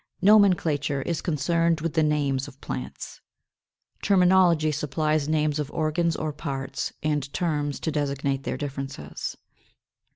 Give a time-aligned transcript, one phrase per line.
[0.19, 3.21] Nomenclature is concerned with the names of plants.
[4.01, 9.37] Terminology supplies names of organs or parts, and terms to designate their differences.